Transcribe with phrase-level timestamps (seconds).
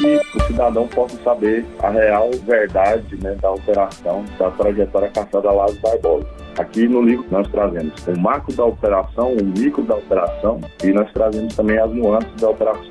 [0.00, 5.80] que o cidadão possa saber a real verdade né, da operação, da trajetória caçada Lázaro
[5.80, 6.26] Barbosa.
[6.58, 11.10] Aqui no livro nós trazemos o macro da operação, o micro da operação e nós
[11.12, 12.90] trazemos também as nuances da operação.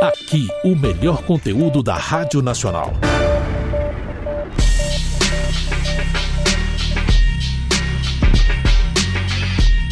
[0.00, 2.92] Aqui, o melhor conteúdo da Rádio Nacional.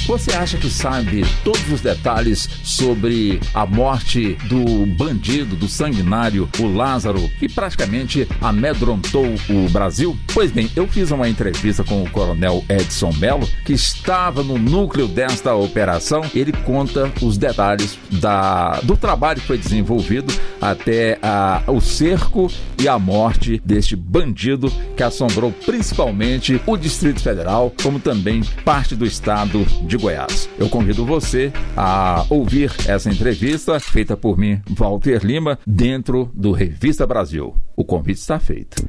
[0.07, 6.67] Você acha que sabe todos os detalhes sobre a morte do bandido, do sanguinário, o
[6.67, 10.15] Lázaro, que praticamente amedrontou o Brasil?
[10.35, 15.09] Pois bem, eu fiz uma entrevista com o coronel Edson Mello, que estava no núcleo
[15.09, 16.23] desta operação.
[16.35, 22.87] Ele conta os detalhes da, do trabalho que foi desenvolvido até a, o cerco e
[22.87, 29.65] a morte deste bandido que assombrou principalmente o Distrito Federal, como também parte do estado
[29.87, 30.51] de de Goiás.
[30.59, 37.07] Eu convido você a ouvir essa entrevista feita por mim, Walter Lima, dentro do Revista
[37.07, 37.55] Brasil.
[37.77, 38.83] O convite está feito.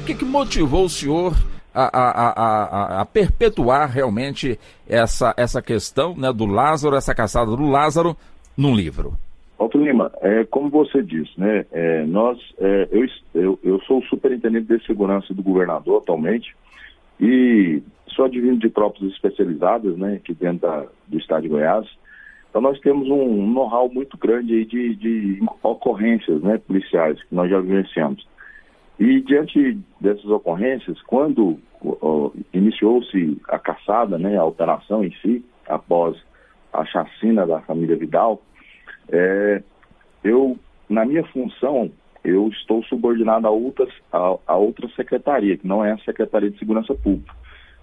[0.00, 1.34] O que, que motivou o senhor
[1.74, 4.58] a, a, a, a, perpetuar realmente
[4.88, 8.16] essa, essa questão né, do Lázaro, essa caçada do Lázaro,
[8.56, 9.14] num livro?
[9.58, 14.04] Walter Lima, é, como você disse, né, é, nós, é, eu, eu, eu sou o
[14.04, 16.54] superintendente de segurança do governador atualmente
[17.22, 21.88] e sou advindo de tropas especializadas, né, aqui dentro da, do estado de Goiás.
[22.50, 27.48] Então nós temos um know-how muito grande aí de, de ocorrências né, policiais que nós
[27.48, 28.26] já vivenciamos.
[28.98, 31.58] E diante dessas ocorrências, quando
[32.52, 36.20] iniciou-se a caçada, né, a operação em si, após
[36.72, 38.42] a chacina da família Vidal,
[39.10, 39.62] é,
[40.24, 41.90] eu, na minha função,
[42.24, 46.58] eu estou subordinado a, outras, a, a outra secretaria, que não é a Secretaria de
[46.58, 47.34] Segurança Pública.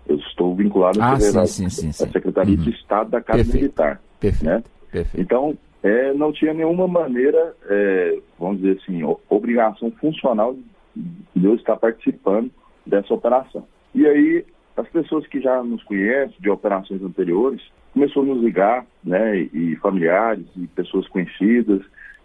[0.08, 2.64] Eu estou vinculado à ah, sim, sim, sim, Secretaria uhum.
[2.64, 3.62] de Estado da Casa Perfeito.
[3.62, 4.02] Militar.
[4.20, 4.46] Perfeito.
[4.46, 4.64] Né?
[4.92, 5.22] Perfeito.
[5.22, 10.56] Então, é, não tinha nenhuma maneira, é, vamos dizer assim, obrigação funcional
[10.96, 12.52] de eu estar participando
[12.86, 13.66] dessa operação.
[13.94, 14.46] E aí,
[14.76, 17.62] as pessoas que já nos conhecem de operações anteriores,
[17.94, 21.82] começou a nos ligar, né, e familiares, e pessoas conhecidas,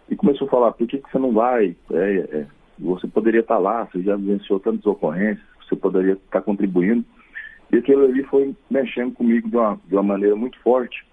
[0.09, 1.75] e começou a falar, por que, que você não vai?
[1.91, 2.45] É, é,
[2.77, 7.03] você poderia estar lá, você já vivenciou tantas ocorrências, você poderia estar contribuindo.
[7.71, 11.05] E aquilo ali foi mexendo comigo de uma, de uma maneira muito forte,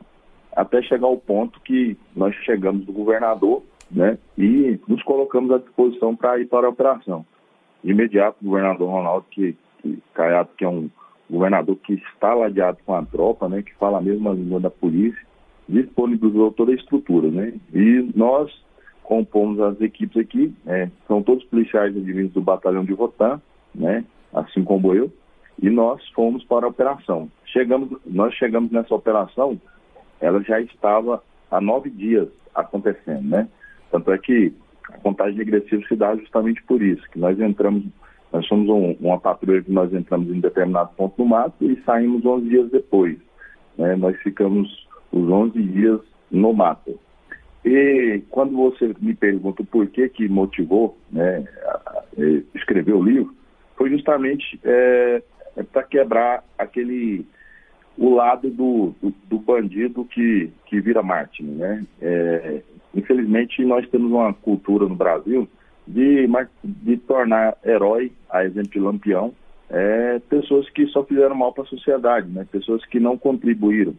[0.55, 6.15] até chegar ao ponto que nós chegamos do governador, né, e nos colocamos à disposição
[6.15, 7.25] para ir para a operação.
[7.83, 10.91] De imediato, o governador Ronaldo, que, que Caiado, que é um
[11.31, 15.21] governador que está ladeado com a tropa, né, que fala a mesma língua da polícia,
[15.69, 18.51] disponibilizou toda a estrutura, né, e nós
[19.03, 23.41] compomos as equipes aqui, é, são todos policiais advindos do batalhão de Rotan,
[23.75, 25.13] né, assim como eu,
[25.61, 27.31] e nós fomos para a operação.
[27.47, 29.61] Chegamos, nós chegamos nessa operação,
[30.21, 33.49] ela já estava há nove dias acontecendo, né?
[33.91, 34.53] Tanto é que
[34.89, 37.85] a contagem regressiva se dá justamente por isso, que nós entramos,
[38.33, 42.25] nós somos um, uma patrulha que nós entramos em determinado ponto no mato e saímos
[42.25, 43.19] 11 dias depois.
[43.77, 43.97] Né?
[43.97, 46.99] Nós ficamos os 11 dias no mato.
[47.65, 52.03] E quando você me pergunta por que que motivou né, a,
[52.55, 53.34] escrever o livro,
[53.77, 55.23] foi justamente é,
[55.56, 57.25] é para quebrar aquele
[57.97, 61.84] o lado do, do, do, bandido que, que vira Martin, né?
[62.00, 62.62] É,
[62.95, 65.47] infelizmente nós temos uma cultura no Brasil
[65.87, 66.27] de,
[66.65, 69.34] de tornar herói, a exemplo de Lampião,
[69.69, 72.47] é, pessoas que só fizeram mal para a sociedade, né?
[72.50, 73.94] Pessoas que não contribuíram,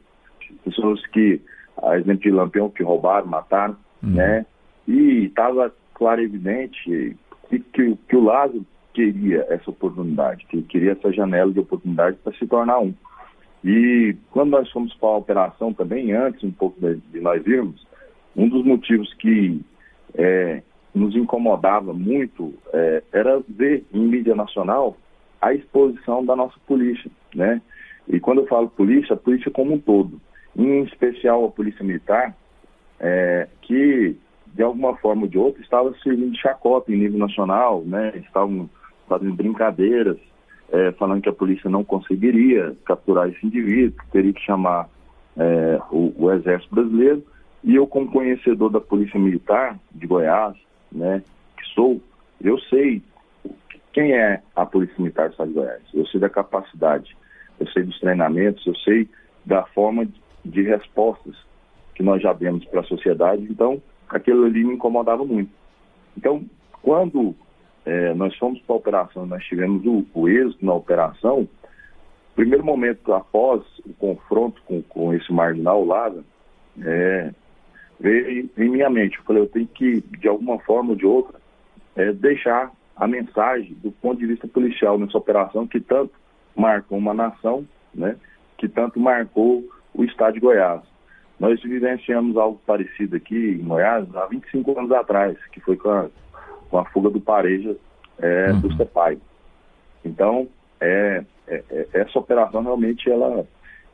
[0.63, 1.41] pessoas que,
[1.81, 4.11] a exemplo de Lampião, que roubaram, mataram, uhum.
[4.11, 4.45] né?
[4.87, 7.17] E estava claro e evidente
[7.49, 12.33] que, que, que o Lázaro queria essa oportunidade, que queria essa janela de oportunidade para
[12.33, 12.93] se tornar um.
[13.63, 17.85] E quando nós fomos para a operação também, antes um pouco de, de nós irmos,
[18.35, 19.61] um dos motivos que
[20.15, 20.61] é,
[20.93, 24.97] nos incomodava muito é, era ver em mídia nacional
[25.41, 27.61] a exposição da nossa polícia, né?
[28.07, 30.19] E quando eu falo polícia, a polícia como um todo,
[30.55, 32.35] em especial a polícia militar,
[32.99, 34.15] é, que
[34.53, 38.13] de alguma forma ou de outra estava servindo de chacota em nível nacional, né?
[38.17, 38.69] Estavam
[39.07, 40.17] fazendo brincadeiras,
[40.71, 44.87] é, falando que a polícia não conseguiria capturar esse indivíduo, que teria que chamar
[45.37, 47.23] é, o, o, Exército Brasileiro.
[47.63, 50.55] E eu, como conhecedor da Polícia Militar de Goiás,
[50.91, 51.23] né,
[51.57, 52.01] que sou,
[52.41, 53.01] eu sei
[53.91, 55.81] quem é a Polícia Militar do Estado de Goiás.
[55.93, 57.15] Eu sei da capacidade,
[57.59, 59.07] eu sei dos treinamentos, eu sei
[59.45, 60.05] da forma
[60.43, 61.35] de respostas
[61.95, 63.43] que nós já demos para a sociedade.
[63.43, 65.51] Então, aquilo ali me incomodava muito.
[66.17, 66.43] Então,
[66.81, 67.35] quando
[67.85, 71.47] é, nós fomos para a operação, nós tivemos o, o êxito na operação.
[72.35, 76.11] Primeiro momento após o confronto com, com esse marginal lá,
[76.81, 77.31] é,
[77.99, 79.17] veio em minha mente.
[79.17, 81.39] Eu falei, eu tenho que, de alguma forma ou de outra,
[81.95, 86.13] é, deixar a mensagem do ponto de vista policial nessa operação que tanto
[86.55, 88.15] marcou uma nação, né,
[88.57, 89.63] que tanto marcou
[89.93, 90.81] o estado de Goiás.
[91.39, 96.07] Nós vivenciamos algo parecido aqui em Goiás há 25 anos atrás, que foi com a,
[96.69, 97.75] com a fuga do Pareja
[98.19, 98.59] é, uhum.
[98.61, 99.17] do CEPAI.
[100.05, 100.47] Então,
[100.79, 103.45] é, é, é, essa operação realmente ela,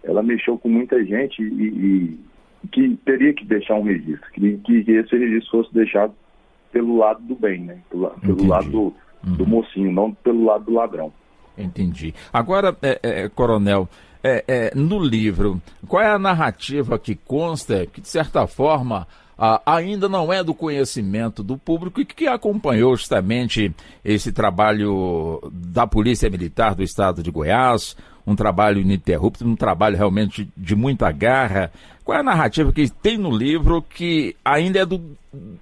[0.03, 2.19] ela mexeu com muita gente e,
[2.61, 6.13] e que teria que deixar um registro, que, que esse registro fosse deixado
[6.71, 7.79] pelo lado do bem, né?
[7.89, 8.93] Pelo, pelo lado do,
[9.23, 9.49] do uhum.
[9.49, 11.11] mocinho, não pelo lado do ladrão.
[11.57, 12.13] Entendi.
[12.31, 13.89] Agora, é, é, coronel,
[14.23, 19.07] é, é, no livro, qual é a narrativa que consta, que de certa forma
[19.65, 23.73] ainda não é do conhecimento do público e que acompanhou justamente
[24.03, 27.95] esse trabalho da Polícia Militar do Estado de Goiás,
[28.27, 31.71] um trabalho ininterrupto, um trabalho realmente de muita garra.
[32.03, 35.01] Qual é a narrativa que tem no livro que ainda é do,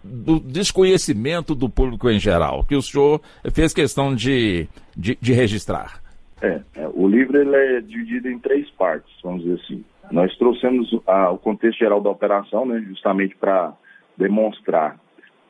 [0.03, 3.21] do desconhecimento do público em geral, que o senhor
[3.53, 6.01] fez questão de, de, de registrar?
[6.41, 9.83] É, é, o livro ele é dividido em três partes, vamos dizer assim.
[10.11, 13.73] Nós trouxemos a, o contexto geral da operação, né, justamente para
[14.15, 14.97] demonstrar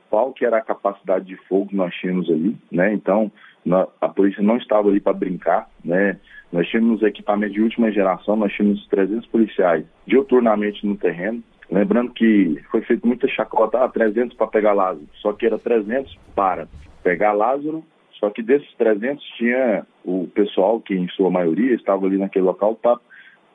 [0.10, 2.94] qual que era a capacidade de fogo que nós tínhamos ali, né?
[2.94, 3.32] Então,
[3.66, 6.18] na, a polícia não estava ali para brincar, né?
[6.52, 11.44] Nós tínhamos equipamento de última geração, nós tínhamos 300 policiais diuturnamente no terreno.
[11.70, 16.18] Lembrando que foi feito muita chacota, ah, 300 para pegar Lázaro, só que era 300
[16.34, 16.68] para
[17.04, 17.84] pegar Lázaro,
[18.20, 22.76] só que desses 300 tinha o pessoal que em sua maioria estava ali naquele local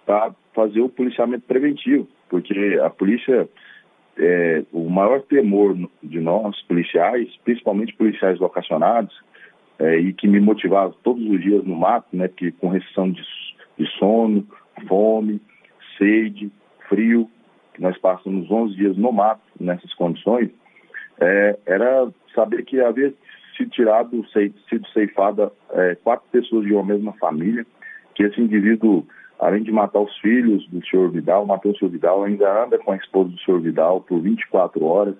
[0.06, 3.48] para fazer o policiamento preventivo, porque a polícia,
[4.16, 9.14] é, o maior temor de nós policiais, principalmente policiais vocacionados,
[9.78, 13.22] é, e que me motivava todos os dias no mato, né, que com restrição de,
[13.78, 14.46] de sono,
[14.86, 15.40] fome,
[15.98, 16.50] sede,
[16.88, 17.28] frio,
[17.74, 20.50] que nós passamos 11 dias no mato nessas condições,
[21.20, 23.12] é, era saber que havia
[23.56, 27.66] sido tirado, sido ceifada é, quatro pessoas de uma mesma família,
[28.14, 29.06] que esse indivíduo,
[29.38, 32.92] além de matar os filhos do senhor Vidal, matou o senhor Vidal, ainda anda com
[32.92, 35.14] a esposa do senhor Vidal por 24 horas,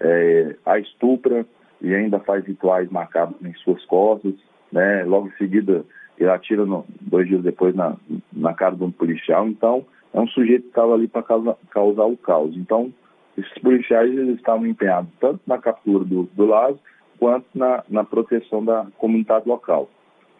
[0.00, 1.46] é, a estupra
[1.80, 4.34] e ainda faz rituais macabros em suas costas,
[4.72, 5.04] né?
[5.04, 5.84] Logo em seguida
[6.18, 7.96] ele atira no, dois dias depois na,
[8.32, 12.04] na cara de um policial, então é um sujeito que estava ali para causar, causar
[12.04, 12.54] o caos.
[12.56, 12.92] Então,
[13.38, 16.80] esses policiais eles estavam empenhados tanto na captura do, do Lázaro
[17.20, 19.88] quanto na, na proteção da comunidade local.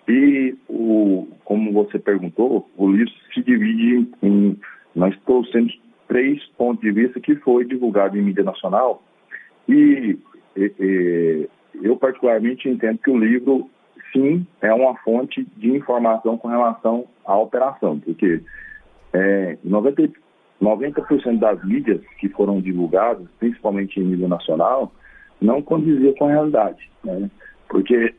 [0.08, 4.58] E, o, como você perguntou, o livro se divide em.
[4.96, 5.78] Nós trouxemos
[6.08, 9.04] três pontos de vista que foi divulgado em mídia nacional.
[9.68, 10.18] E,
[10.56, 11.48] e, e
[11.80, 13.70] eu, particularmente, entendo que o livro,
[14.12, 18.42] sim, é uma fonte de informação com relação à operação, porque
[19.12, 20.10] é, 90,
[20.60, 24.92] 90% das mídias que foram divulgadas, principalmente em mídia nacional,
[25.40, 27.30] não condizia com a realidade, né?
[27.68, 28.14] porque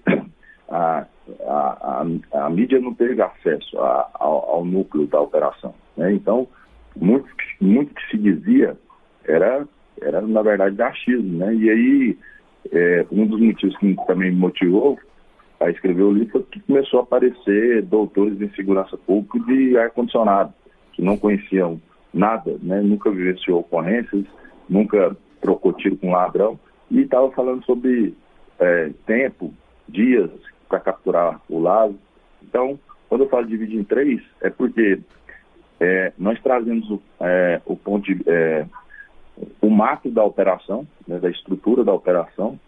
[0.70, 1.06] a,
[1.48, 5.74] a, a, a, mídia não teve acesso a, ao, ao, núcleo da operação.
[5.96, 6.14] Né?
[6.14, 6.48] Então,
[6.96, 7.28] muito,
[7.60, 8.78] muito que se dizia
[9.26, 9.68] era,
[10.02, 11.38] era na verdade, achismo.
[11.38, 11.54] Né?
[11.56, 12.18] E aí,
[12.72, 14.98] é, um dos motivos que também me motivou
[15.60, 20.54] a escrever o livro foi que começou a aparecer doutores em segurança pública de ar-condicionado,
[20.94, 21.80] que não conheciam
[22.14, 22.82] nada, né?
[22.82, 24.26] nunca vivenciou ocorrências,
[24.68, 26.60] nunca trocou tiro com ladrão,
[26.92, 28.14] e estava falando sobre
[28.60, 29.54] é, tempo,
[29.88, 30.30] dias
[30.70, 31.98] para capturar o lago.
[32.44, 32.78] Então,
[33.10, 35.00] quando eu falo dividir em três, é porque
[35.80, 38.66] é, nós trazemos é, o ponto de, é,
[39.62, 42.60] o macro da operação, né, da estrutura da operação.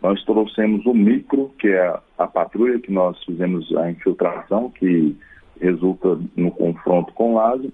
[0.00, 5.16] Nós trouxemos o micro, que é a, a patrulha que nós fizemos a infiltração, que
[5.60, 7.72] resulta no confronto com o Lázaro.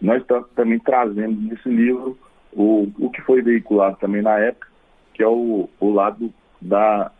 [0.00, 0.22] Nós
[0.54, 2.18] também trazemos nesse livro
[2.52, 4.68] o, o que foi veiculado também na época,
[5.14, 7.10] que é o, o lado da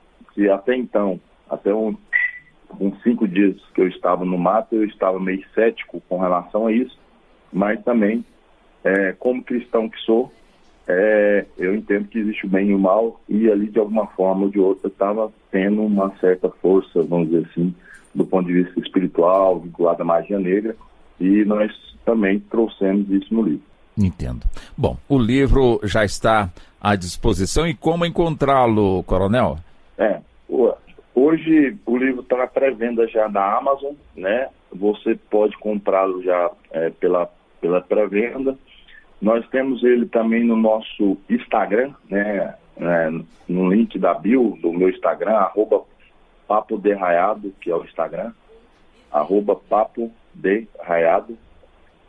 [0.53, 1.97] até então, até um,
[2.81, 6.73] uns cinco dias que eu estava no mato, eu estava meio cético com relação a
[6.73, 6.99] isso,
[7.53, 8.25] mas também,
[8.83, 10.33] é, como cristão que sou,
[10.89, 14.47] é, eu entendo que existe o bem e o mal, e ali de alguma forma
[14.47, 17.75] ou de outra estava tendo uma certa força, vamos dizer assim,
[18.13, 20.77] do ponto de vista espiritual, vinculado à magia negra,
[21.21, 21.73] e nós
[22.05, 23.74] também trouxemos isso no livro.
[23.97, 24.41] Entendo.
[24.77, 29.59] Bom, o livro já está à disposição e como encontrá-lo, Coronel?
[29.97, 30.21] É,
[31.15, 34.49] hoje o livro está na pré-venda já na Amazon, né?
[34.73, 38.57] Você pode comprá-lo já é, pela, pela pré-venda.
[39.23, 42.55] Nós temos ele também no nosso Instagram, né?
[42.77, 43.11] É,
[43.49, 45.83] no link da bio do meu Instagram, arroba
[46.49, 48.33] Papo Derraiado, que é o Instagram,
[49.13, 51.39] arroba Papo Derraiado.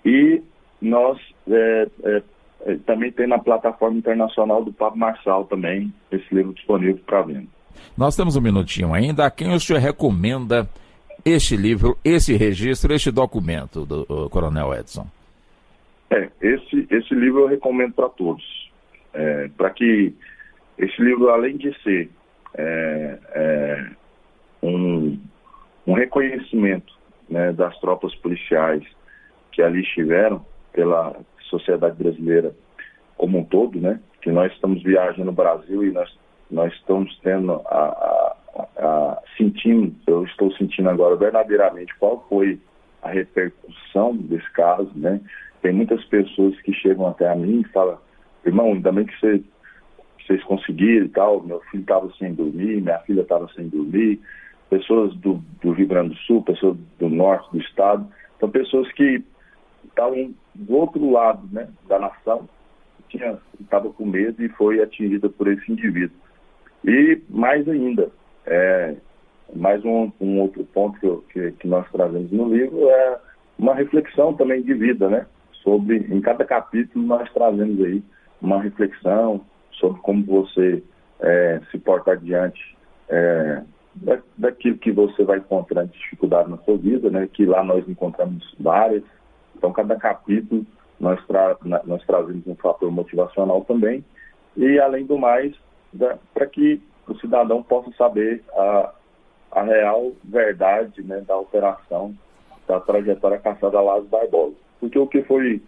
[0.03, 0.41] E
[0.81, 2.23] nós é, é,
[2.65, 7.47] é, também tem na plataforma internacional do Pablo Marçal também esse livro disponível para venda.
[7.97, 9.25] Nós temos um minutinho ainda.
[9.25, 10.67] A quem o senhor recomenda
[11.23, 15.07] este livro, esse registro, este documento do Coronel Edson?
[16.09, 18.43] É, esse, esse livro eu recomendo para todos.
[19.13, 20.13] É, para que
[20.77, 22.09] esse livro, além de ser
[22.57, 23.85] é, é,
[24.61, 25.19] um,
[25.85, 26.93] um reconhecimento
[27.29, 28.83] né, das tropas policiais
[29.51, 31.15] que ali estiveram pela
[31.49, 32.53] sociedade brasileira
[33.17, 33.99] como um todo, né?
[34.21, 36.13] Que nós estamos viajando no Brasil e nós,
[36.49, 42.59] nós estamos tendo a, a, a, sentindo, eu estou sentindo agora verdadeiramente qual foi
[43.01, 45.21] a repercussão desse caso, né?
[45.61, 47.97] Tem muitas pessoas que chegam até a mim e falam,
[48.45, 49.41] irmão, ainda bem que você,
[50.25, 54.19] vocês conseguiram e tal, meu filho estava sem dormir, minha filha estava sem dormir,
[54.69, 58.07] pessoas do, do Rio Grande do Sul, pessoas do norte do estado,
[58.39, 59.23] são pessoas que
[59.95, 62.47] estavam do outro lado né, da nação,
[63.59, 66.17] estava com medo e foi atingida por esse indivíduo.
[66.83, 68.11] E mais ainda,
[68.45, 68.95] é,
[69.55, 73.19] mais um, um, outro ponto que, que, que, nós trazemos no livro é
[73.57, 75.25] uma reflexão também de vida, né?
[75.63, 78.03] Sobre, em cada capítulo nós trazemos aí
[78.41, 80.83] uma reflexão sobre como você
[81.21, 82.77] é, se portar diante
[83.09, 83.63] é,
[83.95, 87.27] da, daquilo que você vai encontrar de dificuldade na sua vida, né?
[87.31, 89.03] Que lá nós encontramos várias.
[89.65, 90.63] Então, cada capítulo
[90.99, 94.05] nós, tra nós trazemos um fator motivacional também.
[94.55, 95.55] E, além do mais,
[96.35, 98.93] para que o cidadão possa saber a,
[99.53, 102.15] a real verdade né, da operação
[102.67, 104.55] da trajetória caçada Lázaro Barbosa.
[104.79, 105.63] Porque o que foi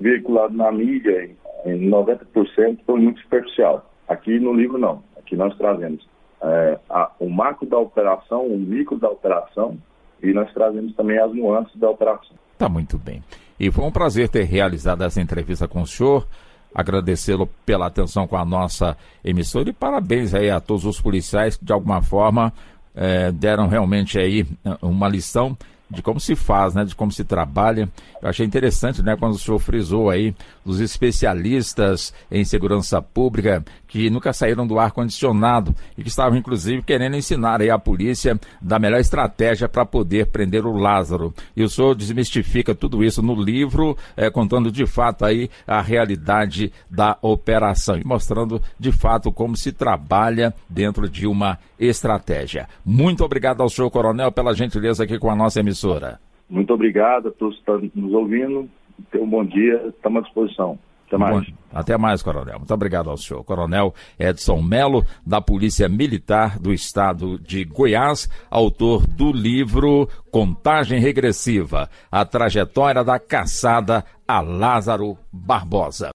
[0.00, 1.30] veiculado na mídia,
[1.64, 3.88] em 90%, foi muito superficial.
[4.08, 5.04] Aqui no livro, não.
[5.16, 6.04] Aqui nós trazemos
[6.42, 9.78] é, a, o macro da operação, o micro da operação,
[10.20, 12.36] e nós trazemos também as nuances da operação.
[12.60, 13.24] Tá muito bem.
[13.58, 16.28] E foi um prazer ter realizado essa entrevista com o senhor.
[16.74, 21.64] Agradecê-lo pela atenção com a nossa emissora e parabéns aí a todos os policiais que
[21.64, 22.52] de alguma forma
[22.94, 24.46] é, deram realmente aí
[24.82, 25.56] uma lição
[25.90, 27.88] de como se faz, né, de como se trabalha.
[28.20, 30.36] Eu achei interessante, né, quando o senhor frisou aí
[30.70, 36.82] os especialistas em segurança pública que nunca saíram do ar condicionado e que estavam inclusive
[36.82, 41.34] querendo ensinar aí a polícia da melhor estratégia para poder prender o Lázaro.
[41.56, 46.72] E o senhor desmistifica tudo isso no livro, é, contando de fato aí a realidade
[46.88, 52.68] da operação e mostrando de fato como se trabalha dentro de uma estratégia.
[52.84, 56.20] Muito obrigado ao senhor coronel pela gentileza aqui com a nossa emissora.
[56.48, 58.68] Muito obrigado a todos que estão nos ouvindo.
[59.10, 60.78] Tenham um bom dia, estamos à disposição.
[61.10, 61.48] Até mais.
[61.48, 62.58] Bom, até mais, Coronel.
[62.58, 63.42] Muito obrigado ao senhor.
[63.42, 71.88] Coronel Edson Melo, da Polícia Militar do Estado de Goiás, autor do livro Contagem Regressiva,
[72.10, 76.10] a trajetória da caçada a Lázaro Barbosa.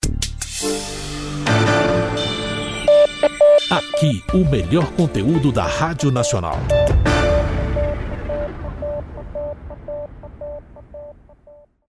[3.70, 6.58] Aqui, o melhor conteúdo da Rádio Nacional.